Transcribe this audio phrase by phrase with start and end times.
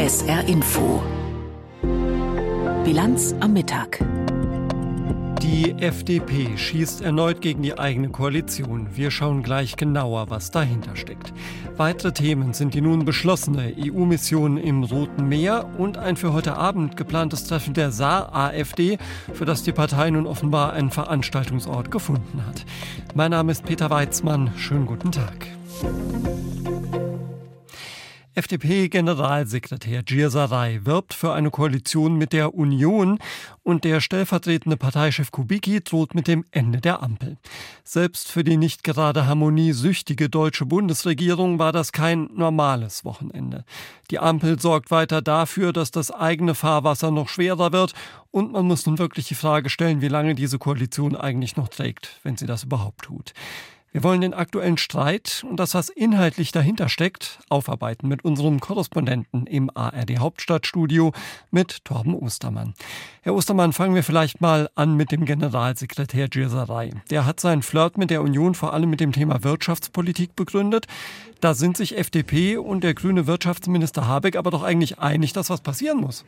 [0.00, 1.02] SR Info.
[2.86, 4.02] Bilanz am Mittag.
[5.42, 8.88] Die FDP schießt erneut gegen die eigene Koalition.
[8.94, 11.34] Wir schauen gleich genauer, was dahinter steckt.
[11.76, 16.96] Weitere Themen sind die nun beschlossene EU-Mission im Roten Meer und ein für heute Abend
[16.96, 18.96] geplantes Treffen der Saar-AfD,
[19.34, 22.64] für das die Partei nun offenbar einen Veranstaltungsort gefunden hat.
[23.14, 24.50] Mein Name ist Peter Weizmann.
[24.56, 25.46] Schönen guten Tag.
[28.40, 33.18] FDP-Generalsekretär Gierserei wirbt für eine Koalition mit der Union
[33.62, 37.36] und der stellvertretende Parteichef Kubicki droht mit dem Ende der Ampel.
[37.84, 43.66] Selbst für die nicht gerade harmoniesüchtige deutsche Bundesregierung war das kein normales Wochenende.
[44.10, 47.92] Die Ampel sorgt weiter dafür, dass das eigene Fahrwasser noch schwerer wird
[48.30, 52.18] und man muss nun wirklich die Frage stellen, wie lange diese Koalition eigentlich noch trägt,
[52.22, 53.34] wenn sie das überhaupt tut.
[53.92, 59.48] Wir wollen den aktuellen Streit und das, was inhaltlich dahinter steckt, aufarbeiten mit unserem Korrespondenten
[59.48, 61.12] im ARD Hauptstadtstudio
[61.50, 62.74] mit Torben Ostermann.
[63.22, 66.92] Herr Ostermann, fangen wir vielleicht mal an mit dem Generalsekretär Gierserei.
[67.10, 70.86] Der hat seinen Flirt mit der Union vor allem mit dem Thema Wirtschaftspolitik begründet.
[71.40, 75.62] Da sind sich FDP und der grüne Wirtschaftsminister Habeck aber doch eigentlich einig, dass was
[75.62, 76.24] passieren muss.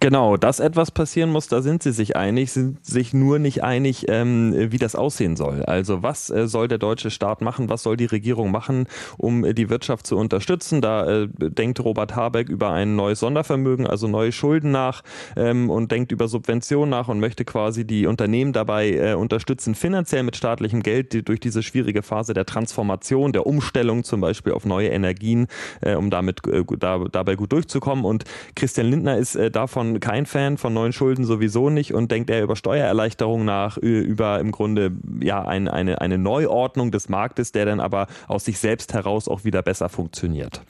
[0.00, 4.04] Genau, dass etwas passieren muss, da sind sie sich einig, sind sich nur nicht einig,
[4.08, 5.62] ähm, wie das aussehen soll.
[5.62, 8.86] Also was äh, soll der deutsche Staat machen, was soll die Regierung machen,
[9.16, 10.82] um äh, die Wirtschaft zu unterstützen?
[10.82, 15.02] Da äh, denkt Robert Habeck über ein neues Sondervermögen, also neue Schulden nach
[15.36, 20.22] ähm, und denkt über Subventionen nach und möchte quasi die Unternehmen dabei äh, unterstützen, finanziell
[20.22, 24.66] mit staatlichem Geld die, durch diese schwierige Phase der Transformation, der Umstellung zum Beispiel auf
[24.66, 25.46] neue Energien,
[25.80, 28.04] äh, um damit äh, da, dabei gut durchzukommen.
[28.04, 32.30] Und Christian Lindner ist davon davon kein Fan, von neuen Schulden sowieso nicht und denkt
[32.30, 37.66] eher über Steuererleichterungen nach, über im Grunde ja ein, eine, eine Neuordnung des Marktes, der
[37.66, 40.62] dann aber aus sich selbst heraus auch wieder besser funktioniert.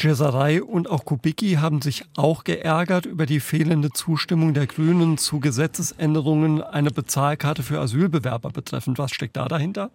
[0.00, 5.40] Cesarei und auch Kubicki haben sich auch geärgert über die fehlende Zustimmung der Grünen zu
[5.40, 8.98] Gesetzesänderungen, eine Bezahlkarte für Asylbewerber betreffend.
[8.98, 9.90] Was steckt da dahinter?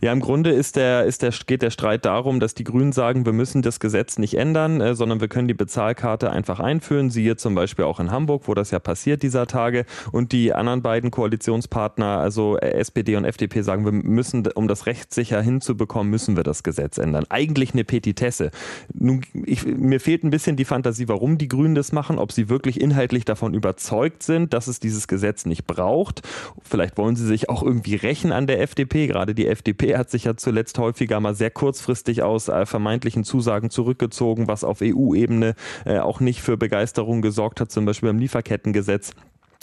[0.00, 3.24] Ja, im Grunde ist der, ist der, geht der Streit darum, dass die Grünen sagen,
[3.24, 7.10] wir müssen das Gesetz nicht ändern, äh, sondern wir können die Bezahlkarte einfach einführen.
[7.10, 9.86] Siehe zum Beispiel auch in Hamburg, wo das ja passiert dieser Tage.
[10.12, 15.40] Und die anderen beiden Koalitionspartner, also SPD und FDP, sagen, wir müssen, um das rechtssicher
[15.40, 17.24] hinzubekommen, müssen wir das Gesetz ändern.
[17.30, 18.50] Eigentlich eine Petitesse.
[18.92, 22.48] Nun, ich, mir fehlt ein bisschen die Fantasie, warum die Grünen das machen, ob sie
[22.48, 26.22] wirklich inhaltlich davon überzeugt sind, dass es dieses Gesetz nicht braucht.
[26.62, 30.24] Vielleicht wollen sie sich auch irgendwie rächen an der FDP, gerade die FDP Hat sich
[30.24, 35.54] ja zuletzt häufiger mal sehr kurzfristig aus äh, vermeintlichen Zusagen zurückgezogen, was auf EU-Ebene
[35.84, 39.12] äh, auch nicht für Begeisterung gesorgt hat, zum Beispiel beim Lieferkettengesetz.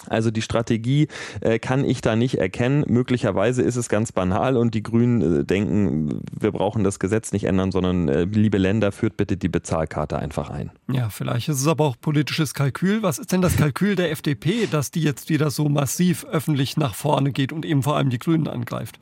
[0.10, 1.08] Also die Strategie
[1.42, 2.84] äh, kann ich da nicht erkennen.
[2.88, 7.46] Möglicherweise ist es ganz banal und die Grünen äh, denken, wir brauchen das Gesetz nicht
[7.46, 10.72] ändern, sondern äh, liebe Länder, führt bitte die Bezahlkarte einfach ein.
[10.92, 13.02] Ja, vielleicht ist es aber auch politisches Kalkül.
[13.02, 16.96] Was ist denn das Kalkül der FDP, dass die jetzt wieder so massiv öffentlich nach
[16.96, 19.00] vorne geht und eben vor allem die Grünen angreift?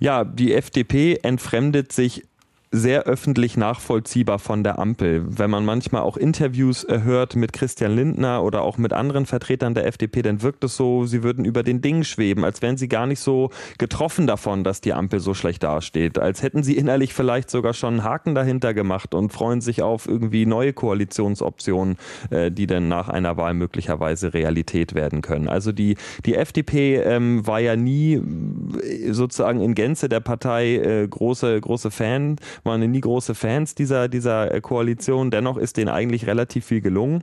[0.00, 2.26] Ja, die FDP entfremdet sich
[2.72, 5.24] sehr öffentlich nachvollziehbar von der Ampel.
[5.26, 9.74] Wenn man manchmal auch Interviews äh, hört mit Christian Lindner oder auch mit anderen Vertretern
[9.74, 12.86] der FDP, dann wirkt es so, sie würden über den Dingen schweben, als wären sie
[12.86, 17.12] gar nicht so getroffen davon, dass die Ampel so schlecht dasteht, als hätten sie innerlich
[17.12, 21.96] vielleicht sogar schon einen Haken dahinter gemacht und freuen sich auf irgendwie neue Koalitionsoptionen,
[22.30, 25.48] äh, die dann nach einer Wahl möglicherweise Realität werden können.
[25.48, 31.08] Also die, die FDP ähm, war ja nie äh, sozusagen in Gänze der Partei äh,
[31.08, 35.30] große, große Fan waren nie große Fans dieser, dieser äh, Koalition.
[35.30, 37.22] Dennoch ist denen eigentlich relativ viel gelungen.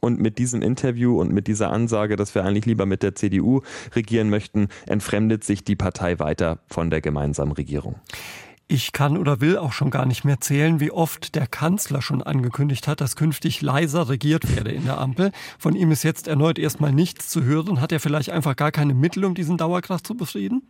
[0.00, 3.62] Und mit diesem Interview und mit dieser Ansage, dass wir eigentlich lieber mit der CDU
[3.96, 7.96] regieren möchten, entfremdet sich die Partei weiter von der gemeinsamen Regierung.
[8.70, 12.22] Ich kann oder will auch schon gar nicht mehr zählen, wie oft der Kanzler schon
[12.22, 15.32] angekündigt hat, dass künftig leiser regiert werde in der Ampel.
[15.58, 17.80] Von ihm ist jetzt erneut erstmal nichts zu hören.
[17.80, 20.68] Hat er vielleicht einfach gar keine Mittel, um diesen Dauerkraft zu befrieden?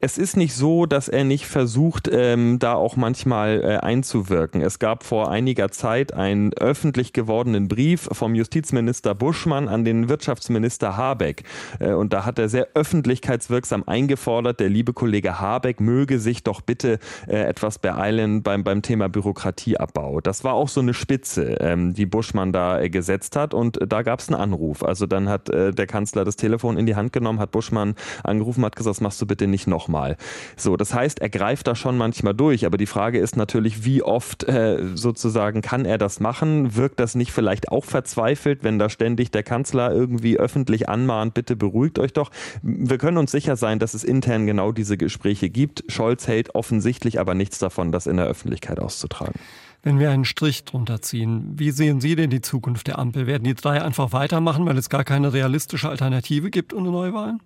[0.00, 4.62] Es ist nicht so, dass er nicht versucht, ähm, da auch manchmal äh, einzuwirken.
[4.62, 10.96] Es gab vor einiger Zeit einen öffentlich gewordenen Brief vom Justizminister Buschmann an den Wirtschaftsminister
[10.96, 11.44] Habeck.
[11.80, 16.62] Äh, und da hat er sehr öffentlichkeitswirksam eingefordert, der liebe Kollege Habeck möge sich doch
[16.62, 16.98] bitte
[17.28, 20.22] äh, etwas beeilen beim, beim Thema Bürokratieabbau.
[20.22, 23.52] Das war auch so eine Spitze, ähm, die Buschmann da äh, gesetzt hat.
[23.52, 24.82] Und äh, da gab es einen Anruf.
[24.82, 28.64] Also dann hat äh, der Kanzler das Telefon in die Hand genommen, hat Buschmann angerufen,
[28.64, 30.16] hat gesagt, das machst du bitte nicht noch nochmal.
[30.56, 34.02] So, das heißt, er greift da schon manchmal durch, aber die Frage ist natürlich, wie
[34.02, 36.76] oft äh, sozusagen kann er das machen?
[36.76, 41.56] Wirkt das nicht vielleicht auch verzweifelt, wenn da ständig der Kanzler irgendwie öffentlich anmahnt, bitte
[41.56, 42.30] beruhigt euch doch?
[42.62, 45.84] Wir können uns sicher sein, dass es intern genau diese Gespräche gibt.
[45.88, 49.34] Scholz hält offensichtlich aber nichts davon, das in der Öffentlichkeit auszutragen.
[49.82, 53.26] Wenn wir einen Strich drunter ziehen, wie sehen Sie denn die Zukunft der Ampel?
[53.26, 57.40] Werden die drei einfach weitermachen, weil es gar keine realistische Alternative gibt ohne Neuwahlen?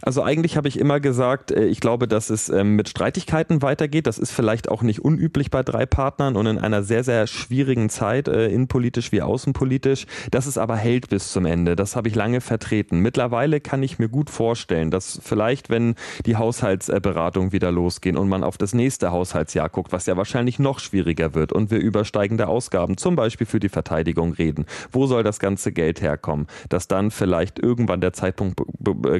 [0.00, 4.06] Also eigentlich habe ich immer gesagt, äh, ich glaube, dass es ähm, mit Streitigkeiten weitergeht.
[4.06, 7.90] Das ist vielleicht auch nicht unüblich bei drei Partnern und in einer sehr, sehr schwierigen
[7.90, 10.06] Zeit, äh, innenpolitisch wie außenpolitisch.
[10.30, 11.76] Dass es aber hält bis zum Ende.
[11.76, 13.00] Das habe ich lange vertreten.
[13.00, 15.94] Mittlerweile kann ich mir gut vorstellen, dass vielleicht, wenn
[16.24, 20.78] die Haushaltsberatungen wieder losgehen und man auf das nächste Haushaltsjahr guckt, was ja wahrscheinlich noch
[20.78, 25.22] schwieriger wird und wir über steigende Ausgaben, zum Beispiel für die Verteidigung reden, wo soll
[25.22, 26.46] das ganze Geld herkommen?
[26.68, 28.60] Dass dann vielleicht irgendwann der Zeitpunkt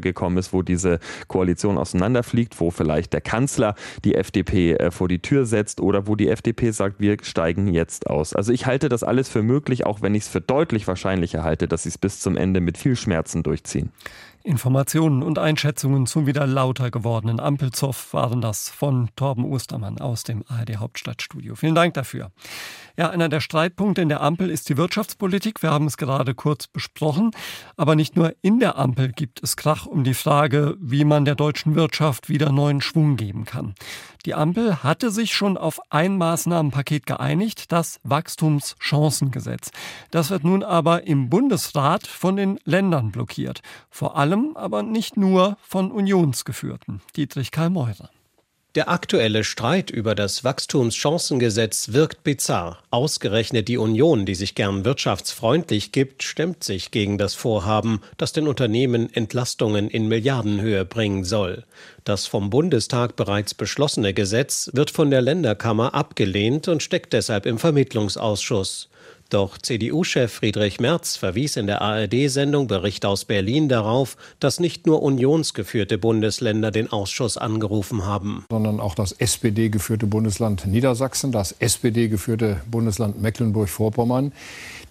[0.00, 0.98] gekommen ist, wo diese
[1.28, 3.74] Koalition auseinanderfliegt, wo vielleicht der Kanzler
[4.04, 8.08] die FDP äh, vor die Tür setzt oder wo die FDP sagt, wir steigen jetzt
[8.08, 8.34] aus.
[8.34, 11.68] Also ich halte das alles für möglich, auch wenn ich es für deutlich wahrscheinlicher halte,
[11.68, 13.90] dass sie es bis zum Ende mit viel Schmerzen durchziehen.
[14.44, 20.42] Informationen und Einschätzungen zum wieder lauter gewordenen Ampelzoff waren das von Torben Ostermann aus dem
[20.48, 21.54] ARD Hauptstadtstudio.
[21.54, 22.32] Vielen Dank dafür.
[22.96, 25.62] Ja, einer der Streitpunkte in der Ampel ist die Wirtschaftspolitik.
[25.62, 27.30] Wir haben es gerade kurz besprochen.
[27.76, 31.34] Aber nicht nur in der Ampel gibt es Krach um die Frage, wie man der
[31.34, 33.74] deutschen Wirtschaft wieder neuen Schwung geben kann.
[34.24, 39.70] Die Ampel hatte sich schon auf ein Maßnahmenpaket geeinigt, das Wachstumschancengesetz.
[40.10, 43.62] Das wird nun aber im Bundesrat von den Ländern blockiert.
[43.90, 47.00] Vor allem aber nicht nur von Unionsgeführten.
[47.16, 48.10] Dietrich Karl Meurer.
[48.74, 52.82] Der aktuelle Streit über das Wachstumschancengesetz wirkt bizarr.
[52.90, 58.48] Ausgerechnet die Union, die sich gern wirtschaftsfreundlich gibt, stemmt sich gegen das Vorhaben, das den
[58.48, 61.64] Unternehmen Entlastungen in Milliardenhöhe bringen soll.
[62.04, 67.58] Das vom Bundestag bereits beschlossene Gesetz wird von der Länderkammer abgelehnt und steckt deshalb im
[67.58, 68.88] Vermittlungsausschuss.
[69.32, 75.02] Doch CDU-Chef Friedrich Merz verwies in der ARD-Sendung Bericht aus Berlin darauf, dass nicht nur
[75.02, 83.22] unionsgeführte Bundesländer den Ausschuss angerufen haben, sondern auch das SPD-geführte Bundesland Niedersachsen, das SPD-geführte Bundesland
[83.22, 84.32] Mecklenburg-Vorpommern.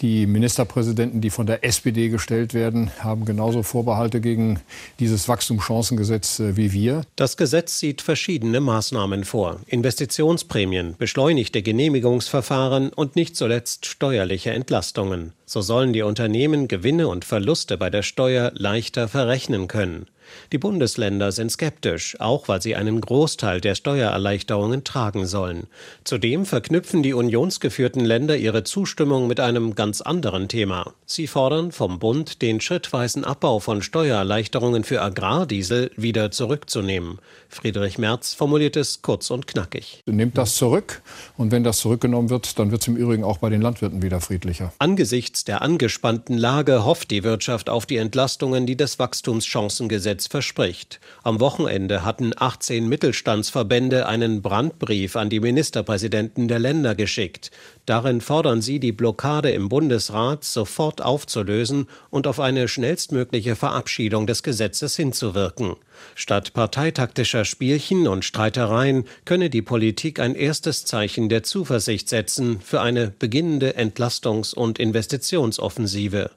[0.01, 4.59] Die Ministerpräsidenten, die von der SPD gestellt werden, haben genauso Vorbehalte gegen
[4.99, 7.03] dieses Wachstumschancengesetz äh, wie wir.
[7.15, 9.59] Das Gesetz sieht verschiedene Maßnahmen vor.
[9.67, 15.33] Investitionsprämien, beschleunigte Genehmigungsverfahren und nicht zuletzt steuerliche Entlastungen.
[15.45, 20.07] So sollen die Unternehmen Gewinne und Verluste bei der Steuer leichter verrechnen können.
[20.51, 25.67] Die Bundesländer sind skeptisch, auch weil sie einen Großteil der Steuererleichterungen tragen sollen.
[26.03, 30.93] Zudem verknüpfen die unionsgeführten Länder ihre Zustimmung mit einem ganz anderen Thema.
[31.05, 37.19] Sie fordern vom Bund, den schrittweisen Abbau von Steuererleichterungen für Agrardiesel wieder zurückzunehmen.
[37.49, 40.01] Friedrich Merz formuliert es kurz und knackig.
[40.05, 41.01] Nehmt das zurück
[41.37, 44.21] und wenn das zurückgenommen wird, dann wird es im Übrigen auch bei den Landwirten wieder
[44.21, 44.71] friedlicher.
[44.79, 50.99] Angesichts der angespannten Lage hofft die Wirtschaft auf die Entlastungen, die das Wachstumschancengesetz verspricht.
[51.23, 57.51] Am Wochenende hatten 18 Mittelstandsverbände einen Brandbrief an die Ministerpräsidenten der Länder geschickt.
[57.85, 64.43] Darin fordern sie, die Blockade im Bundesrat sofort aufzulösen und auf eine schnellstmögliche Verabschiedung des
[64.43, 65.75] Gesetzes hinzuwirken.
[66.15, 72.81] Statt parteitaktischer Spielchen und Streitereien könne die Politik ein erstes Zeichen der Zuversicht setzen für
[72.81, 76.31] eine beginnende Entlastungs- und Investitionsoffensive.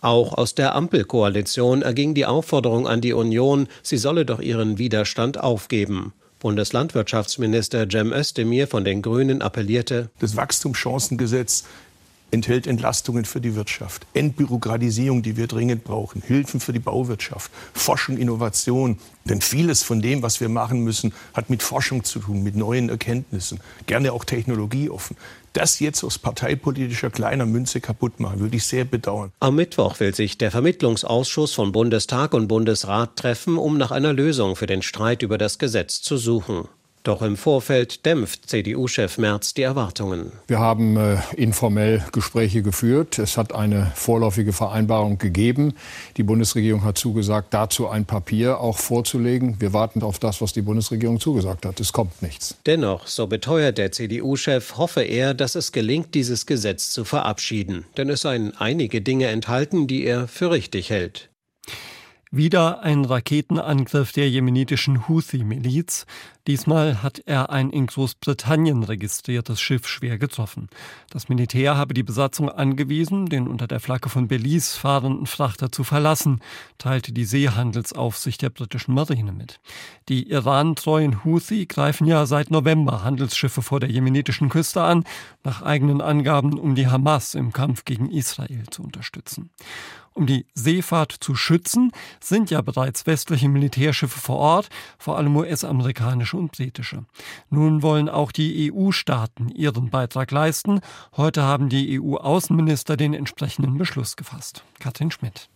[0.00, 5.38] Auch aus der Ampelkoalition erging die Aufforderung an die Union, sie solle doch ihren Widerstand
[5.38, 6.12] aufgeben.
[6.40, 11.64] Bundeslandwirtschaftsminister Cem Özdemir von den Grünen appellierte, das Wachstumschancengesetz
[12.30, 18.16] enthält Entlastungen für die Wirtschaft, Entbürokratisierung, die wir dringend brauchen, Hilfen für die Bauwirtschaft, Forschung,
[18.16, 18.98] Innovation.
[19.24, 22.88] Denn vieles von dem, was wir machen müssen, hat mit Forschung zu tun, mit neuen
[22.88, 25.16] Erkenntnissen, gerne auch technologieoffen.
[25.52, 29.32] Das jetzt aus parteipolitischer kleiner Münze kaputt machen, würde ich sehr bedauern.
[29.40, 34.54] Am Mittwoch will sich der Vermittlungsausschuss von Bundestag und Bundesrat treffen, um nach einer Lösung
[34.54, 36.68] für den Streit über das Gesetz zu suchen.
[37.02, 40.32] Doch im Vorfeld dämpft CDU-Chef Merz die Erwartungen.
[40.46, 43.18] Wir haben äh, informell Gespräche geführt.
[43.18, 45.72] Es hat eine vorläufige Vereinbarung gegeben.
[46.18, 49.60] Die Bundesregierung hat zugesagt, dazu ein Papier auch vorzulegen.
[49.60, 51.80] Wir warten auf das, was die Bundesregierung zugesagt hat.
[51.80, 52.56] Es kommt nichts.
[52.66, 57.86] Dennoch, so beteuert der CDU-Chef, hoffe er, dass es gelingt, dieses Gesetz zu verabschieden.
[57.96, 61.30] Denn es seien einige Dinge enthalten, die er für richtig hält.
[62.32, 66.06] Wieder ein Raketenangriff der jemenitischen Houthi-Miliz.
[66.46, 70.68] Diesmal hat er ein in Großbritannien registriertes Schiff schwer getroffen.
[71.10, 75.82] Das Militär habe die Besatzung angewiesen, den unter der Flagge von Belize fahrenden Frachter zu
[75.82, 76.38] verlassen,
[76.78, 79.58] teilte die Seehandelsaufsicht der britischen Marine mit.
[80.08, 85.02] Die Iran-treuen Houthi greifen ja seit November Handelsschiffe vor der jemenitischen Küste an,
[85.42, 89.50] nach eigenen Angaben, um die Hamas im Kampf gegen Israel zu unterstützen.
[90.20, 95.90] Um die Seefahrt zu schützen, sind ja bereits westliche Militärschiffe vor Ort, vor allem US-amerikanische
[95.90, 97.04] amerikanische und britische.
[97.48, 100.80] Nun wollen auch die EU-Staaten ihren Beitrag leisten.
[101.16, 104.64] Heute haben die EU-Außenminister den entsprechenden Beschluss gefasst.
[104.78, 105.49] Katrin Schmidt.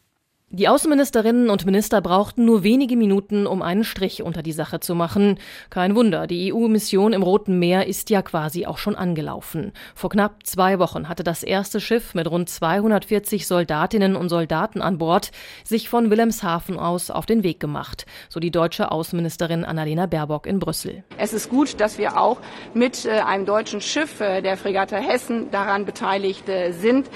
[0.56, 4.94] Die Außenministerinnen und Minister brauchten nur wenige Minuten, um einen Strich unter die Sache zu
[4.94, 5.40] machen.
[5.68, 9.72] Kein Wunder, die EU-Mission im Roten Meer ist ja quasi auch schon angelaufen.
[9.96, 14.98] Vor knapp zwei Wochen hatte das erste Schiff mit rund 240 Soldatinnen und Soldaten an
[14.98, 15.32] Bord
[15.64, 20.60] sich von Wilhelmshaven aus auf den Weg gemacht, so die deutsche Außenministerin Annalena Baerbock in
[20.60, 21.02] Brüssel.
[21.18, 22.38] Es ist gut, dass wir auch
[22.74, 27.10] mit äh, einem deutschen Schiff, äh, der Fregatte Hessen, daran beteiligt äh, sind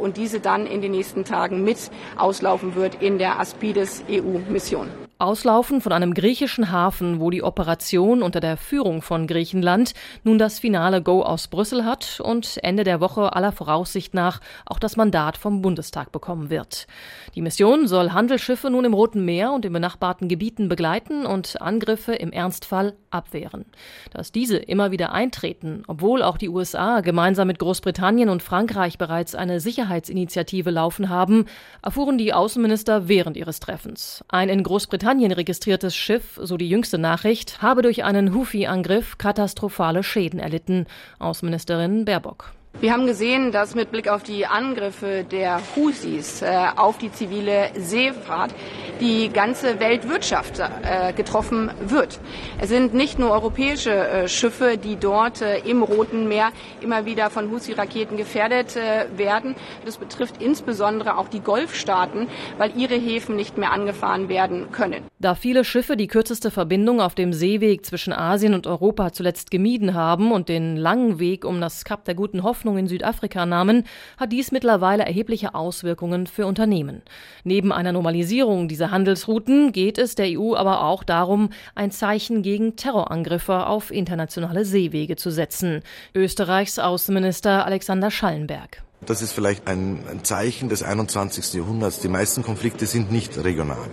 [0.00, 4.88] und diese dann in den nächsten Tagen mit auslaufen wird in der Aspides EU-Mission.
[5.20, 9.92] Auslaufen von einem griechischen Hafen, wo die Operation unter der Führung von Griechenland
[10.24, 14.78] nun das finale Go aus Brüssel hat und Ende der Woche aller Voraussicht nach auch
[14.78, 16.86] das Mandat vom Bundestag bekommen wird.
[17.34, 22.14] Die Mission soll Handelsschiffe nun im Roten Meer und in benachbarten Gebieten begleiten und Angriffe
[22.14, 23.66] im Ernstfall abwehren.
[24.12, 29.34] Dass diese immer wieder eintreten, obwohl auch die USA gemeinsam mit Großbritannien und Frankreich bereits
[29.34, 31.44] eine Sicherheitsinitiative laufen haben,
[31.82, 34.24] erfuhren die Außenminister während ihres Treffens.
[34.28, 40.04] Ein in Großbritannien Großbritannien registriertes Schiff, so die jüngste Nachricht, habe durch einen Houthi-Angriff katastrophale
[40.04, 40.86] Schäden erlitten.
[41.18, 42.52] Außenministerin Baerbock.
[42.78, 47.70] Wir haben gesehen, dass mit Blick auf die Angriffe der Houthis äh, auf die zivile
[47.76, 48.54] Seefahrt
[49.02, 52.18] die ganze Weltwirtschaft äh, getroffen wird.
[52.58, 57.28] Es sind nicht nur europäische äh, Schiffe, die dort äh, im Roten Meer immer wieder
[57.28, 59.56] von Houthi-Raketen gefährdet äh, werden.
[59.84, 65.02] Das betrifft insbesondere auch die Golfstaaten, weil ihre Häfen nicht mehr angefahren werden können.
[65.18, 69.92] Da viele Schiffe die kürzeste Verbindung auf dem Seeweg zwischen Asien und Europa zuletzt gemieden
[69.92, 73.84] haben und den langen Weg um das Kap der Guten Hoffnung Hoffnung in Südafrika nahmen,
[74.18, 77.00] hat dies mittlerweile erhebliche Auswirkungen für Unternehmen.
[77.42, 82.76] Neben einer Normalisierung dieser Handelsrouten geht es der EU aber auch darum, ein Zeichen gegen
[82.76, 85.80] Terrorangriffe auf internationale Seewege zu setzen.
[86.14, 88.82] Österreichs Außenminister Alexander Schallenberg.
[89.06, 91.54] Das ist vielleicht ein Zeichen des 21.
[91.54, 92.00] Jahrhunderts.
[92.00, 93.88] Die meisten Konflikte sind nicht regional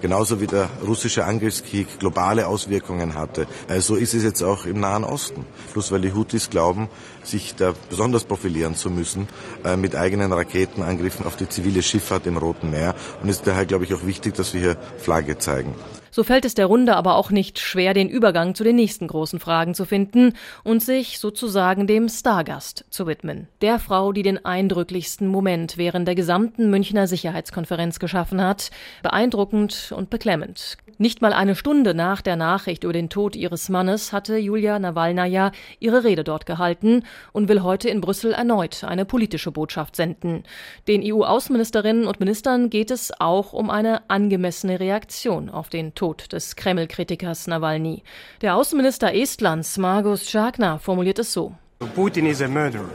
[0.00, 3.46] genauso wie der russische Angriffskrieg globale Auswirkungen hatte.
[3.78, 5.44] So ist es jetzt auch im Nahen Osten.
[5.72, 6.88] Plus weil die Houthis glauben,
[7.22, 9.28] sich da besonders profilieren zu müssen
[9.64, 12.94] äh, mit eigenen Raketenangriffen auf die zivile Schifffahrt im Roten Meer.
[13.22, 15.74] Und es ist daher, glaube ich, auch wichtig, dass wir hier Flagge zeigen.
[16.10, 19.40] So fällt es der Runde aber auch nicht schwer, den Übergang zu den nächsten großen
[19.40, 23.48] Fragen zu finden und sich sozusagen dem Stargast zu widmen.
[23.60, 28.70] Der Frau, die den eindrücklichsten Moment während der gesamten Münchner Sicherheitskonferenz geschaffen hat.
[29.02, 30.76] Beeindruckend und beklemmend.
[31.02, 35.50] Nicht mal eine Stunde nach der Nachricht über den Tod ihres Mannes hatte Julia Nawalnaja
[35.78, 40.42] ihre Rede dort gehalten und will heute in Brüssel erneut eine politische Botschaft senden.
[40.88, 46.54] Den EU-Außenministerinnen und Ministern geht es auch um eine angemessene Reaktion auf den Tod des
[46.54, 48.02] Kreml-Kritikers Nawalny.
[48.42, 51.54] Der Außenminister Estlands, Margus Schagner, formuliert es so.
[51.94, 52.90] Putin is a murderer.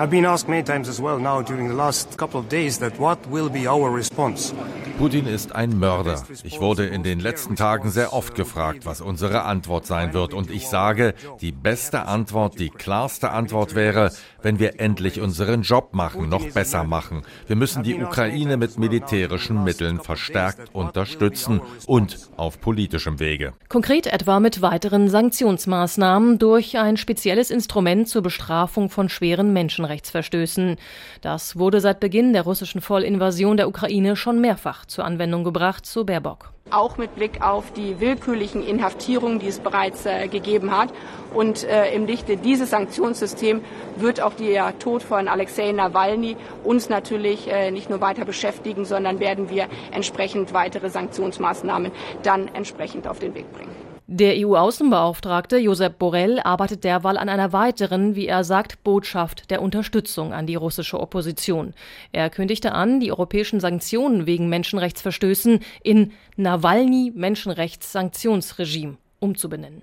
[0.00, 2.98] I've been asked many times as well now during the last couple of days that
[2.98, 4.54] what will be our response.
[5.00, 6.22] Putin ist ein Mörder.
[6.44, 10.34] Ich wurde in den letzten Tagen sehr oft gefragt, was unsere Antwort sein wird.
[10.34, 14.10] Und ich sage, die beste Antwort, die klarste Antwort wäre,
[14.42, 17.22] wenn wir endlich unseren Job machen, noch besser machen.
[17.46, 23.54] Wir müssen die Ukraine mit militärischen Mitteln verstärkt unterstützen und auf politischem Wege.
[23.70, 29.54] Konkret etwa mit weiteren Sanktionsmaßnahmen durch ein spezielles Instrument zur Bestrafung von schweren
[29.90, 30.76] Menschenrechtsverstößen.
[31.20, 36.04] Das wurde seit Beginn der russischen Vollinvasion der Ukraine schon mehrfach zur Anwendung gebracht, so
[36.04, 36.52] Baerbock.
[36.70, 40.90] Auch mit Blick auf die willkürlichen Inhaftierungen, die es bereits äh, gegeben hat.
[41.34, 43.62] Und äh, im Lichte dieses Sanktionssystems
[43.96, 49.18] wird auch der Tod von Alexei Nawalny uns natürlich äh, nicht nur weiter beschäftigen, sondern
[49.18, 51.90] werden wir entsprechend weitere Sanktionsmaßnahmen
[52.22, 53.79] dann entsprechend auf den Weg bringen.
[54.12, 60.32] Der EU-Außenbeauftragte Josep Borrell arbeitet derweil an einer weiteren, wie er sagt, Botschaft der Unterstützung
[60.32, 61.74] an die russische Opposition.
[62.10, 69.82] Er kündigte an, die europäischen Sanktionen wegen Menschenrechtsverstößen in Nawalny-Menschenrechtssanktionsregime umzubenennen.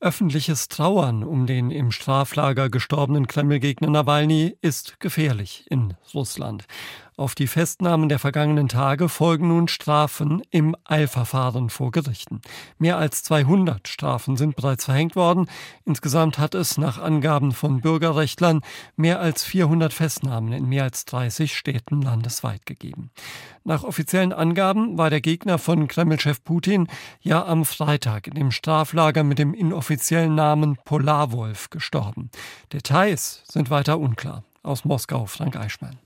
[0.00, 6.64] Öffentliches Trauern um den im Straflager gestorbenen Kreml-Gegner Nawalny ist gefährlich in Russland.
[7.16, 12.40] Auf die Festnahmen der vergangenen Tage folgen nun Strafen im Eilverfahren vor Gerichten.
[12.78, 15.46] Mehr als 200 Strafen sind bereits verhängt worden.
[15.84, 18.62] Insgesamt hat es nach Angaben von Bürgerrechtlern
[18.96, 23.10] mehr als 400 Festnahmen in mehr als 30 Städten landesweit gegeben.
[23.62, 26.88] Nach offiziellen Angaben war der Gegner von Kreml-Chef Putin
[27.20, 32.30] ja am Freitag in dem Straflager mit dem inoffiziellen Namen Polarwolf gestorben.
[32.72, 34.42] Details sind weiter unklar.
[34.64, 36.03] Aus Moskau Frank Eichmann.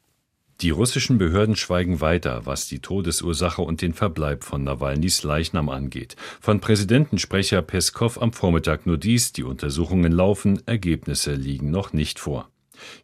[0.60, 6.16] Die russischen Behörden schweigen weiter, was die Todesursache und den Verbleib von Nawalnys Leichnam angeht.
[6.40, 12.50] Von Präsidentensprecher Peskow am Vormittag nur dies, die Untersuchungen laufen, Ergebnisse liegen noch nicht vor.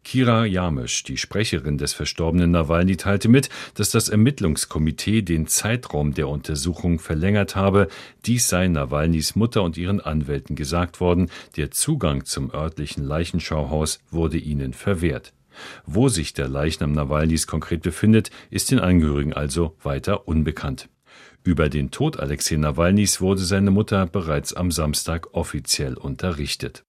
[0.02, 6.26] Kira Jamisch, die Sprecherin des verstorbenen Nawalny, teilte mit, dass das Ermittlungskomitee den Zeitraum der
[6.26, 7.86] Untersuchung verlängert habe.
[8.26, 11.30] Dies sei Nawalnys Mutter und ihren Anwälten gesagt worden.
[11.56, 15.32] Der Zugang zum örtlichen Leichenschauhaus wurde ihnen verwehrt.
[15.86, 20.88] Wo sich der Leichnam Nawalnys konkret befindet, ist den Angehörigen also weiter unbekannt.
[21.42, 26.84] Über den Tod Alexei Nawalnys wurde seine Mutter bereits am Samstag offiziell unterrichtet.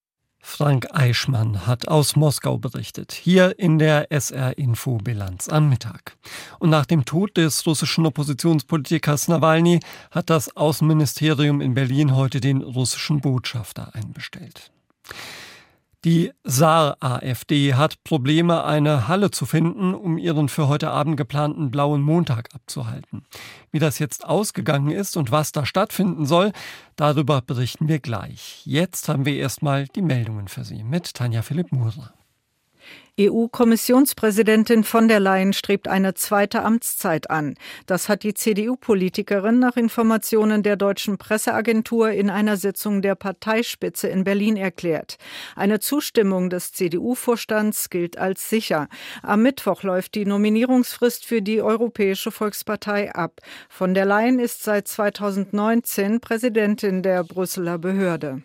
[0.48, 6.15] Frank Eichmann hat aus Moskau berichtet, hier in der SR-Info-Bilanz am Mittag.
[6.60, 9.79] Und nach dem Tod des russischen Oppositionspolitikers Nawalny
[10.12, 14.72] hat das Außenministerium in Berlin heute den russischen Botschafter einbestellt.
[16.05, 22.03] Die Saar-AfD hat Probleme, eine Halle zu finden, um ihren für heute Abend geplanten Blauen
[22.03, 23.25] Montag abzuhalten.
[23.71, 26.51] Wie das jetzt ausgegangen ist und was da stattfinden soll,
[26.95, 28.62] darüber berichten wir gleich.
[28.65, 32.13] Jetzt haben wir erstmal die Meldungen für Sie mit Tanja Philipp Murer.
[33.18, 37.56] EU-Kommissionspräsidentin von der Leyen strebt eine zweite Amtszeit an.
[37.86, 44.25] Das hat die CDU-Politikerin nach Informationen der deutschen Presseagentur in einer Sitzung der Parteispitze in
[44.25, 45.15] Berlin erklärt.
[45.56, 48.89] Eine Zustimmung des CDU-Vorstands gilt als sicher.
[49.24, 53.39] Am Mittwoch läuft die Nominierungsfrist für die Europäische Volkspartei ab.
[53.70, 58.42] Von der Leyen ist seit 2019 Präsidentin der Brüsseler Behörde.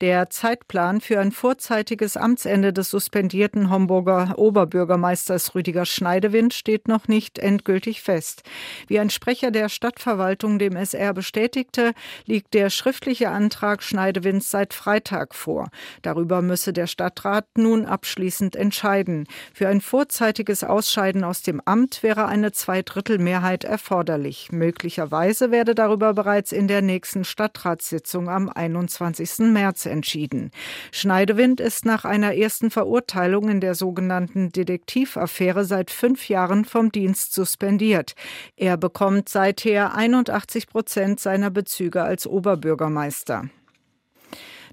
[0.00, 7.38] Der Zeitplan für ein vorzeitiges Amtsende des suspendierten Homburger Oberbürgermeisters Rüdiger Schneidewind steht noch nicht
[7.38, 8.42] endgültig fest.
[8.86, 11.92] Wie ein Sprecher der Stadtverwaltung dem SR bestätigte,
[12.24, 15.68] liegt der schriftliche Antrag Schneidewinds seit Freitag vor.
[16.00, 19.26] Darüber müsse der Stadtrat nun abschließend entscheiden.
[19.52, 24.50] Für ein vorzeitiges Ausscheiden aus dem Amt wäre eine Zweidrittelmehrheit erforderlich.
[24.50, 29.40] Möglicherweise werde darüber bereits in der nächsten Stadtratssitzung am 21.
[29.40, 30.50] März entschieden.
[30.92, 37.34] Schneidewind ist nach einer ersten Verurteilung in der sogenannten Detektivaffäre seit fünf Jahren vom Dienst
[37.34, 38.14] suspendiert.
[38.56, 43.50] Er bekommt seither 81 Prozent seiner Bezüge als Oberbürgermeister.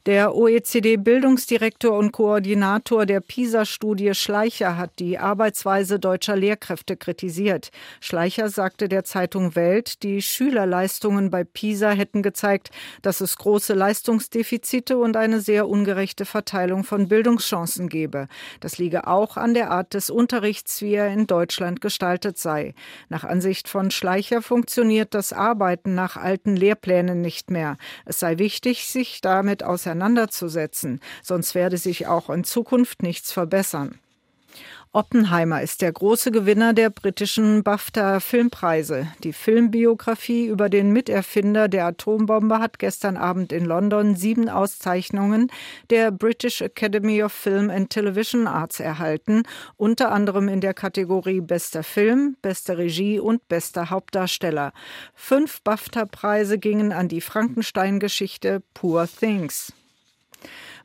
[0.08, 7.72] Der OECD-Bildungsdirektor und Koordinator der PISA-Studie Schleicher hat die Arbeitsweise deutscher Lehrkräfte kritisiert.
[8.00, 12.70] Schleicher sagte der Zeitung Welt, die Schülerleistungen bei PISA hätten gezeigt,
[13.02, 18.30] dass es große Leistungsdefizite und eine sehr ungerechte Verteilung von Bildungschancen gebe.
[18.62, 22.76] Das liege auch an der Art des Unterrichts, wie er in Deutschland gestaltet sei.
[23.10, 27.76] Nach Ansicht von Schleicher funktioniert das Arbeiten nach alten Lehrplänen nicht mehr.
[28.06, 34.00] Es sei wichtig, sich damit auseinanderzusetzen auseinanderzusetzen, sonst werde sich auch in Zukunft nichts verbessern.
[34.94, 39.08] Oppenheimer ist der große Gewinner der britischen BAFTA-Filmpreise.
[39.24, 45.52] Die Filmbiografie über den Miterfinder der Atombombe hat gestern Abend in London sieben Auszeichnungen
[45.90, 49.44] der British Academy of Film and Television Arts erhalten,
[49.76, 54.72] unter anderem in der Kategorie Bester Film, Beste Regie und Bester Hauptdarsteller.
[55.14, 59.74] Fünf BAFTA-Preise gingen an die Frankenstein-Geschichte Poor Things.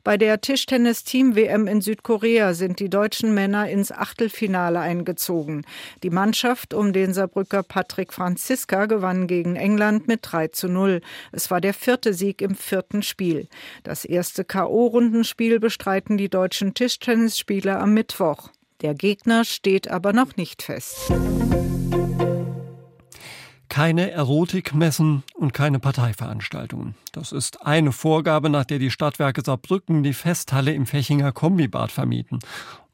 [0.03, 5.65] Bei der Tischtennis-Team-WM in Südkorea sind die deutschen Männer ins Achtelfinale eingezogen.
[6.03, 10.99] Die Mannschaft um den Saarbrücker Patrick Franziska gewann gegen England mit 3 zu 0.
[11.31, 13.47] Es war der vierte Sieg im vierten Spiel.
[13.83, 18.49] Das erste K.O.-Rundenspiel bestreiten die deutschen Tischtennisspieler am Mittwoch.
[18.81, 21.13] Der Gegner steht aber noch nicht fest
[23.73, 26.93] keine Erotikmessen und keine Parteiveranstaltungen.
[27.11, 32.37] Das ist eine Vorgabe, nach der die Stadtwerke Saarbrücken die Festhalle im Fechinger Kombibad vermieten.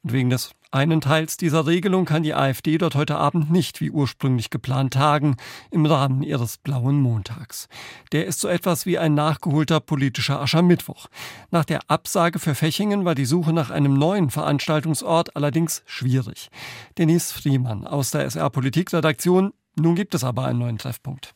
[0.02, 3.90] Und wegen des einen Teils dieser Regelung kann die AfD dort heute Abend nicht wie
[3.90, 5.36] ursprünglich geplant tagen
[5.70, 7.68] im Rahmen ihres blauen Montags.
[8.12, 11.08] Der ist so etwas wie ein nachgeholter politischer Aschermittwoch.
[11.50, 16.48] Nach der Absage für Fechingen war die Suche nach einem neuen Veranstaltungsort allerdings schwierig.
[16.96, 21.34] Denise Friemann aus der SR Politikredaktion nun gibt es aber einen neuen Treffpunkt.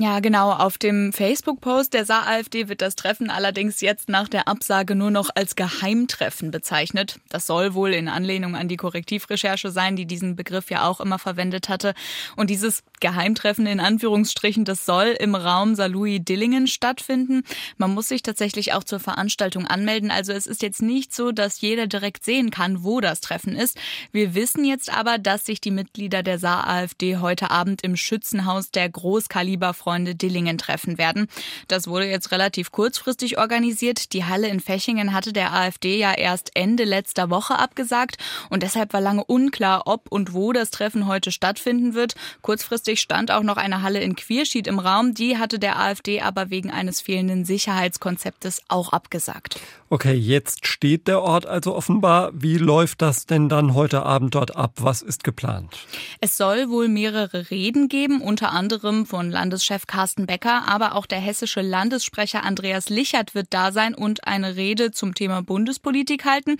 [0.00, 0.52] Ja, genau.
[0.52, 5.28] Auf dem Facebook-Post der Saar-AfD wird das Treffen allerdings jetzt nach der Absage nur noch
[5.34, 7.18] als Geheimtreffen bezeichnet.
[7.30, 11.18] Das soll wohl in Anlehnung an die Korrektivrecherche sein, die diesen Begriff ja auch immer
[11.18, 11.94] verwendet hatte.
[12.36, 17.42] Und dieses Geheimtreffen in Anführungsstrichen, das soll im Raum Salui Dillingen stattfinden.
[17.76, 20.12] Man muss sich tatsächlich auch zur Veranstaltung anmelden.
[20.12, 23.76] Also es ist jetzt nicht so, dass jeder direkt sehen kann, wo das Treffen ist.
[24.12, 28.88] Wir wissen jetzt aber, dass sich die Mitglieder der Saar-AfD heute Abend im Schützenhaus der
[28.88, 31.28] Großkaliber Freunde Dillingen treffen werden.
[31.66, 34.12] Das wurde jetzt relativ kurzfristig organisiert.
[34.12, 38.18] Die Halle in Fechingen hatte der AfD ja erst Ende letzter Woche abgesagt
[38.50, 42.16] und deshalb war lange unklar, ob und wo das Treffen heute stattfinden wird.
[42.42, 45.14] Kurzfristig stand auch noch eine Halle in Quierschied im Raum.
[45.14, 49.58] Die hatte der AfD aber wegen eines fehlenden Sicherheitskonzeptes auch abgesagt.
[49.90, 52.30] Okay, jetzt steht der Ort also offenbar.
[52.34, 54.74] Wie läuft das denn dann heute Abend dort ab?
[54.80, 55.78] Was ist geplant?
[56.20, 61.20] Es soll wohl mehrere Reden geben, unter anderem von Landeschef Carsten Becker, aber auch der
[61.20, 66.56] hessische Landessprecher Andreas Lichert wird da sein und eine Rede zum Thema Bundespolitik halten.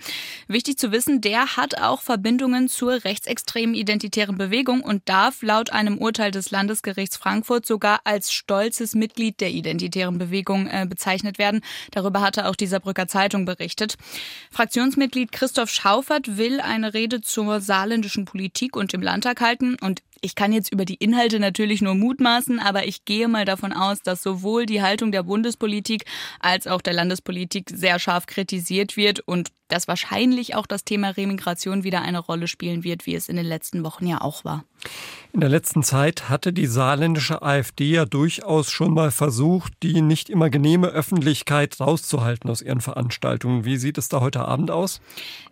[0.47, 5.97] Wichtig zu wissen, der hat auch Verbindungen zur rechtsextremen identitären Bewegung und darf laut einem
[5.97, 11.61] Urteil des Landesgerichts Frankfurt sogar als stolzes Mitglied der identitären Bewegung äh, bezeichnet werden.
[11.91, 13.95] Darüber hatte auch die Saarbrücker Zeitung berichtet.
[14.51, 20.35] Fraktionsmitglied Christoph Schaufert will eine Rede zur saarländischen Politik und im Landtag halten und ich
[20.35, 24.23] kann jetzt über die Inhalte natürlich nur mutmaßen, aber ich gehe mal davon aus, dass
[24.23, 26.05] sowohl die Haltung der Bundespolitik
[26.39, 31.83] als auch der Landespolitik sehr scharf kritisiert wird und dass wahrscheinlich auch das Thema Remigration
[31.83, 34.63] wieder eine Rolle spielen wird, wie es in den letzten Wochen ja auch war.
[35.31, 40.27] In der letzten Zeit hatte die saarländische AfD ja durchaus schon mal versucht, die nicht
[40.27, 43.63] immer genehme Öffentlichkeit rauszuhalten aus ihren Veranstaltungen.
[43.63, 45.01] Wie sieht es da heute Abend aus?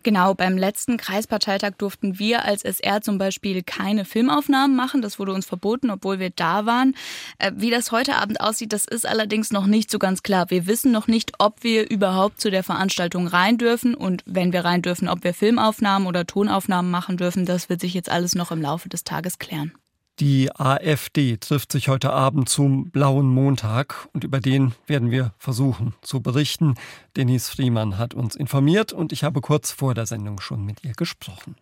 [0.02, 5.00] Genau, beim letzten Kreisparteitag durften wir als SR zum Beispiel keine Filmaufnahmen machen.
[5.00, 6.96] Das wurde uns verboten, obwohl wir da waren.
[7.38, 10.50] Äh, wie das heute Abend aussieht, das ist allerdings noch nicht so ganz klar.
[10.50, 14.64] Wir wissen noch nicht, ob wir überhaupt zu der Veranstaltung rein dürfen und wenn wir
[14.64, 17.46] rein dürfen, ob wir Filmaufnahmen oder Tonaufnahmen machen dürfen.
[17.46, 19.72] Das wird sich jetzt alles noch im Laufe des Tages klären.
[20.20, 25.94] Die AfD trifft sich heute Abend zum Blauen Montag und über den werden wir versuchen
[26.02, 26.74] zu berichten.
[27.16, 30.94] Denise Friemann hat uns informiert und ich habe kurz vor der Sendung schon mit ihr
[30.94, 31.54] gesprochen.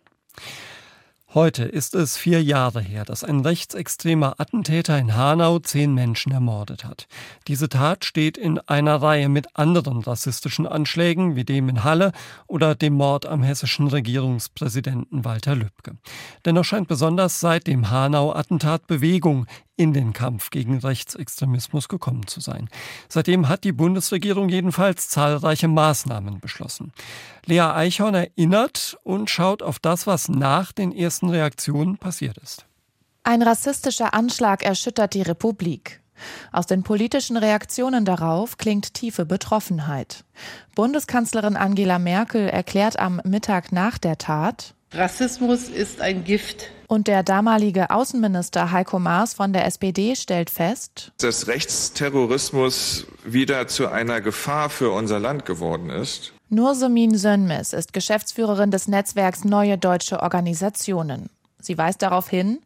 [1.33, 6.85] Heute ist es vier Jahre her, dass ein rechtsextremer Attentäter in Hanau zehn Menschen ermordet
[6.85, 7.09] hat.
[7.49, 12.13] Diese Tat steht in einer Reihe mit anderen rassistischen Anschlägen wie dem in Halle
[12.47, 15.97] oder dem Mord am hessischen Regierungspräsidenten Walter Lübcke.
[16.45, 22.67] Dennoch scheint besonders seit dem Hanau-Attentat Bewegung in den Kampf gegen Rechtsextremismus gekommen zu sein.
[23.07, 26.91] Seitdem hat die Bundesregierung jedenfalls zahlreiche Maßnahmen beschlossen.
[27.45, 32.65] Lea Eichhorn erinnert und schaut auf das, was nach den ersten Reaktionen passiert ist.
[33.23, 36.01] Ein rassistischer Anschlag erschüttert die Republik.
[36.51, 40.23] Aus den politischen Reaktionen darauf klingt tiefe Betroffenheit.
[40.75, 46.71] Bundeskanzlerin Angela Merkel erklärt am Mittag nach der Tat Rassismus ist ein Gift.
[46.87, 53.89] Und der damalige Außenminister Heiko Maas von der SPD stellt fest, dass Rechtsterrorismus wieder zu
[53.89, 56.31] einer Gefahr für unser Land geworden ist.
[56.49, 61.29] Nursemin Sönmes ist Geschäftsführerin des Netzwerks Neue Deutsche Organisationen.
[61.59, 62.59] Sie weist darauf hin,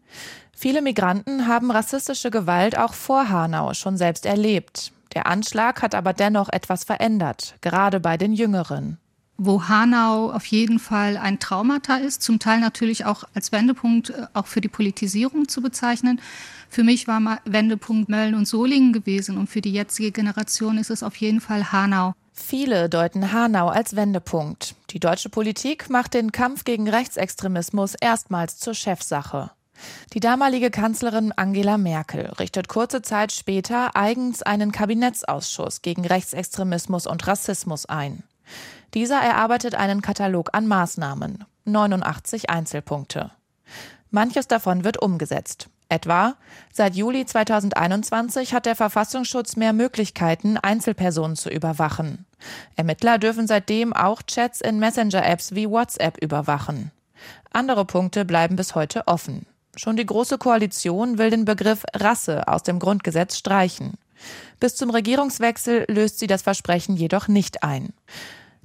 [0.54, 4.92] viele Migranten haben rassistische Gewalt auch vor Hanau schon selbst erlebt.
[5.16, 9.01] Der Anschlag hat aber dennoch etwas verändert, gerade bei den Jüngeren
[9.44, 14.28] wo Hanau auf jeden Fall ein Traumata ist, zum Teil natürlich auch als Wendepunkt äh,
[14.34, 16.22] auch für die Politisierung zu bezeichnen.
[16.70, 20.92] Für mich war mal Wendepunkt Mölln und Solingen gewesen und für die jetzige Generation ist
[20.92, 22.14] es auf jeden Fall Hanau.
[22.34, 24.76] Viele deuten Hanau als Wendepunkt.
[24.92, 29.50] Die deutsche Politik macht den Kampf gegen Rechtsextremismus erstmals zur Chefsache.
[30.14, 37.26] Die damalige Kanzlerin Angela Merkel richtet kurze Zeit später eigens einen Kabinettsausschuss gegen Rechtsextremismus und
[37.26, 38.22] Rassismus ein.
[38.94, 43.32] Dieser erarbeitet einen Katalog an Maßnahmen, 89 Einzelpunkte.
[44.10, 45.70] Manches davon wird umgesetzt.
[45.88, 46.36] Etwa,
[46.72, 52.26] seit Juli 2021 hat der Verfassungsschutz mehr Möglichkeiten, Einzelpersonen zu überwachen.
[52.76, 56.92] Ermittler dürfen seitdem auch Chats in Messenger-Apps wie WhatsApp überwachen.
[57.52, 59.46] Andere Punkte bleiben bis heute offen.
[59.76, 63.94] Schon die Große Koalition will den Begriff Rasse aus dem Grundgesetz streichen.
[64.60, 67.94] Bis zum Regierungswechsel löst sie das Versprechen jedoch nicht ein.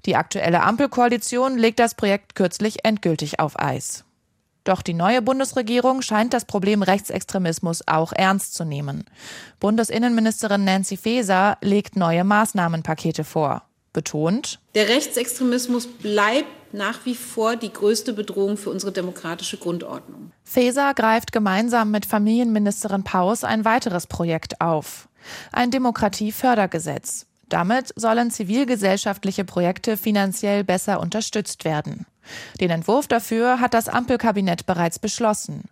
[0.07, 4.05] Die aktuelle Ampelkoalition legt das Projekt kürzlich endgültig auf Eis.
[4.63, 9.05] Doch die neue Bundesregierung scheint das Problem Rechtsextremismus auch ernst zu nehmen.
[9.61, 13.63] Bundesinnenministerin Nancy Faeser legt neue Maßnahmenpakete vor.
[13.93, 20.33] Betont, der Rechtsextremismus bleibt nach wie vor die größte Bedrohung für unsere demokratische Grundordnung.
[20.45, 25.09] Faeser greift gemeinsam mit Familienministerin Paus ein weiteres Projekt auf.
[25.53, 27.27] Ein Demokratiefördergesetz.
[27.49, 32.07] Damit sollen zivilgesellschaftliche Projekte finanziell besser unterstützt werden.
[32.61, 35.65] Den Entwurf dafür hat das Ampelkabinett bereits beschlossen.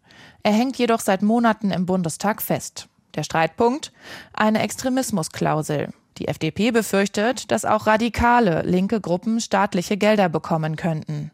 [0.43, 2.89] Er hängt jedoch seit Monaten im Bundestag fest.
[3.17, 3.93] Der Streitpunkt?
[4.33, 5.89] Eine Extremismusklausel.
[6.19, 11.33] Die FDP befürchtet, dass auch radikale linke Gruppen staatliche Gelder bekommen könnten.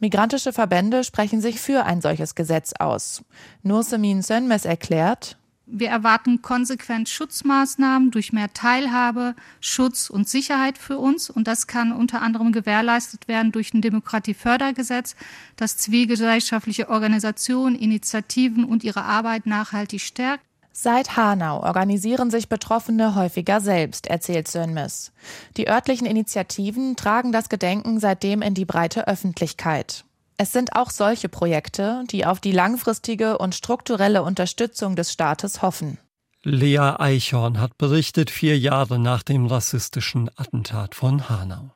[0.00, 3.22] Migrantische Verbände sprechen sich für ein solches Gesetz aus.
[3.62, 5.36] Nursemin Sönmes erklärt,
[5.72, 11.30] Wir erwarten konsequent Schutzmaßnahmen durch mehr Teilhabe, Schutz und Sicherheit für uns.
[11.30, 15.14] Und das kann unter anderem gewährleistet werden durch ein Demokratiefördergesetz,
[15.54, 20.44] das zivilgesellschaftliche Organisationen, Initiativen und ihre Arbeit nachhaltig stärkt.
[20.72, 25.12] Seit Hanau organisieren sich Betroffene häufiger selbst, erzählt Sönmes.
[25.56, 30.04] Die örtlichen Initiativen tragen das Gedenken seitdem in die breite Öffentlichkeit.
[30.42, 35.98] Es sind auch solche Projekte, die auf die langfristige und strukturelle Unterstützung des Staates hoffen.
[36.42, 41.74] Lea Eichhorn hat berichtet, vier Jahre nach dem rassistischen Attentat von Hanau.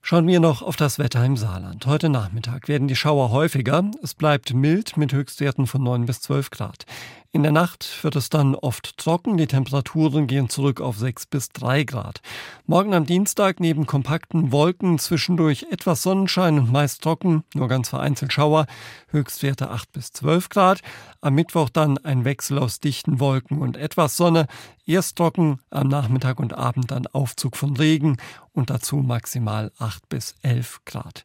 [0.00, 1.86] Schauen wir noch auf das Wetter im Saarland.
[1.86, 3.88] Heute Nachmittag werden die Schauer häufiger.
[4.02, 6.84] Es bleibt mild mit Höchstwerten von 9 bis 12 Grad.
[7.34, 11.48] In der Nacht wird es dann oft trocken, die Temperaturen gehen zurück auf 6 bis
[11.48, 12.20] 3 Grad.
[12.66, 18.34] Morgen am Dienstag neben kompakten Wolken zwischendurch etwas Sonnenschein und meist trocken, nur ganz vereinzelt
[18.34, 18.66] Schauer,
[19.08, 20.82] Höchstwerte 8 bis 12 Grad.
[21.22, 24.46] Am Mittwoch dann ein Wechsel aus dichten Wolken und etwas Sonne,
[24.84, 28.18] erst trocken, am Nachmittag und Abend dann Aufzug von Regen
[28.52, 31.24] und dazu maximal 8 bis 11 Grad.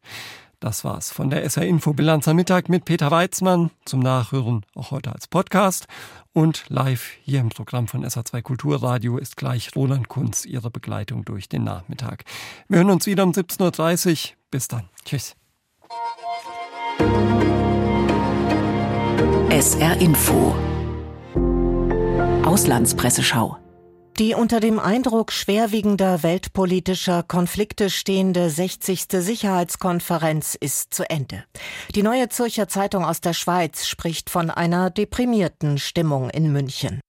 [0.60, 3.70] Das war's von der SR Info Bilanz am Mittag mit Peter Weizmann.
[3.86, 5.86] Zum Nachhören auch heute als Podcast.
[6.34, 11.48] Und live hier im Programm von SA2 Kulturradio ist gleich Roland Kunz Ihre Begleitung durch
[11.48, 12.24] den Nachmittag.
[12.68, 14.38] Wir hören uns wieder um 17.30 Uhr.
[14.50, 14.90] Bis dann.
[15.06, 15.36] Tschüss.
[19.50, 20.56] SR Info
[22.44, 23.58] Auslandspresseschau
[24.20, 29.06] die unter dem Eindruck schwerwiegender weltpolitischer Konflikte stehende 60.
[29.10, 31.44] Sicherheitskonferenz ist zu Ende.
[31.94, 37.00] Die neue Zürcher Zeitung aus der Schweiz spricht von einer deprimierten Stimmung in München.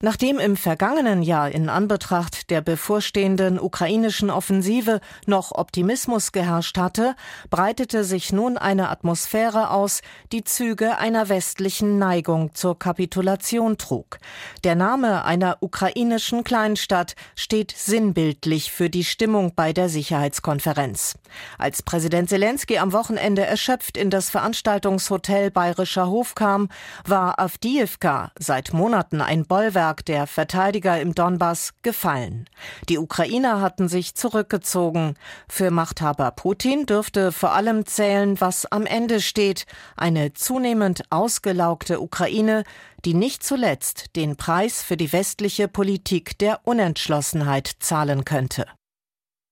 [0.00, 7.16] Nachdem im vergangenen Jahr in Anbetracht der bevorstehenden ukrainischen Offensive noch Optimismus geherrscht hatte,
[7.50, 14.20] breitete sich nun eine Atmosphäre aus, die Züge einer westlichen Neigung zur Kapitulation trug.
[14.62, 21.16] Der Name einer ukrainischen Kleinstadt steht sinnbildlich für die Stimmung bei der Sicherheitskonferenz.
[21.58, 26.68] Als Präsident Zelensky am Wochenende erschöpft in das Veranstaltungshotel Bayerischer Hof kam,
[27.04, 32.48] war Avdiivka seit Monaten ein Bollwerk Anschlag der Verteidiger im Donbass gefallen.
[32.88, 35.14] Die Ukrainer hatten sich zurückgezogen.
[35.48, 39.64] Für Machthaber Putin dürfte vor allem zählen, was am Ende steht,
[39.96, 42.64] eine zunehmend ausgelaugte Ukraine,
[43.04, 48.66] die nicht zuletzt den Preis für die westliche Politik der Unentschlossenheit zahlen könnte.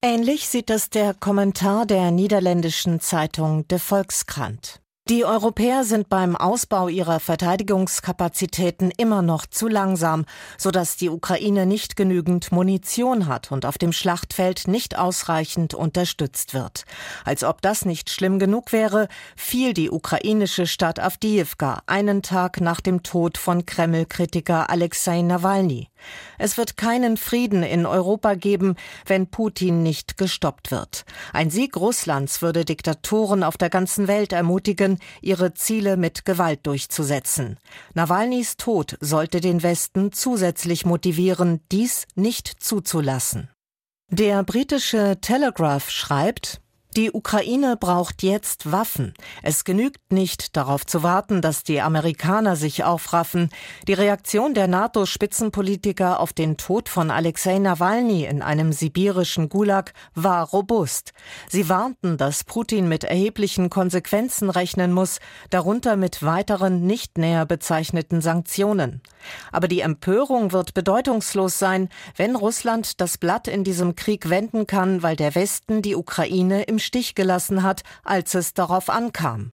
[0.03, 4.83] Ähnlich sieht es der Kommentar der niederländischen Zeitung De Volkskrant.
[5.09, 10.25] Die Europäer sind beim Ausbau ihrer Verteidigungskapazitäten immer noch zu langsam,
[10.59, 16.87] sodass die Ukraine nicht genügend Munition hat und auf dem Schlachtfeld nicht ausreichend unterstützt wird.
[17.25, 22.81] Als ob das nicht schlimm genug wäre, fiel die ukrainische Stadt Avdiivka einen Tag nach
[22.81, 25.89] dem Tod von Kreml-Kritiker Alexei Nawalny.
[26.39, 31.05] Es wird keinen Frieden in Europa geben, wenn Putin nicht gestoppt wird.
[31.33, 37.59] Ein Sieg Russlands würde Diktatoren auf der ganzen Welt ermutigen, ihre Ziele mit Gewalt durchzusetzen.
[37.95, 43.51] Nawalnys Tod sollte den Westen zusätzlich motivieren, dies nicht zuzulassen.
[44.11, 46.61] Der britische Telegraph schreibt,
[46.97, 49.13] die Ukraine braucht jetzt Waffen.
[49.43, 53.51] Es genügt nicht, darauf zu warten, dass die Amerikaner sich aufraffen.
[53.87, 60.49] Die Reaktion der NATO-Spitzenpolitiker auf den Tod von Alexei Nawalny in einem sibirischen Gulag war
[60.49, 61.13] robust.
[61.51, 65.19] Sie warnten, dass Putin mit erheblichen Konsequenzen rechnen muss,
[65.51, 69.03] darunter mit weiteren nicht näher bezeichneten Sanktionen.
[69.53, 75.03] Aber die Empörung wird bedeutungslos sein, wenn Russland das Blatt in diesem Krieg wenden kann,
[75.03, 79.51] weil der Westen die Ukraine im Stich gelassen hat, als es darauf ankam.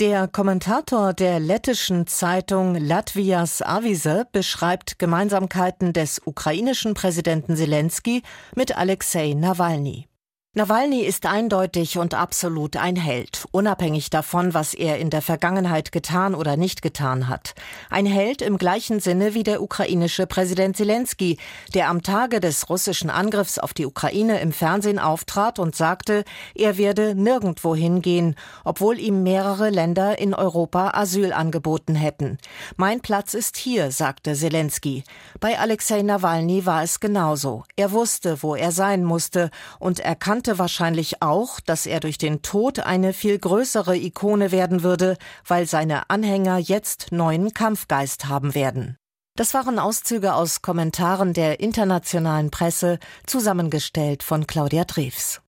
[0.00, 8.22] Der Kommentator der lettischen Zeitung Latvias Avise beschreibt Gemeinsamkeiten des ukrainischen Präsidenten Zelensky
[8.56, 10.09] mit Alexei Nawalny.
[10.52, 16.34] Nawalny ist eindeutig und absolut ein Held, unabhängig davon, was er in der Vergangenheit getan
[16.34, 17.54] oder nicht getan hat.
[17.88, 21.38] Ein Held im gleichen Sinne wie der ukrainische Präsident Zelensky,
[21.72, 26.24] der am Tage des russischen Angriffs auf die Ukraine im Fernsehen auftrat und sagte,
[26.56, 28.34] er werde nirgendwo hingehen,
[28.64, 32.38] obwohl ihm mehrere Länder in Europa Asyl angeboten hätten.
[32.76, 35.04] Mein Platz ist hier, sagte Zelensky.
[35.38, 37.62] Bei Alexei Nawalny war es genauso.
[37.76, 42.40] Er wusste, wo er sein musste und erkannte ahnte wahrscheinlich auch, dass er durch den
[42.40, 48.96] Tod eine viel größere Ikone werden würde, weil seine Anhänger jetzt neuen Kampfgeist haben werden.
[49.36, 55.42] Das waren Auszüge aus Kommentaren der internationalen Presse, zusammengestellt von Claudia Drews.